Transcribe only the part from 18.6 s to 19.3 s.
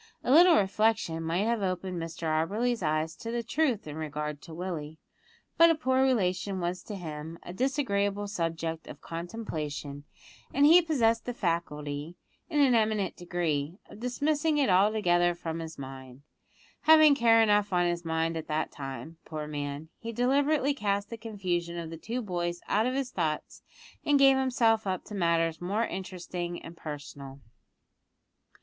time,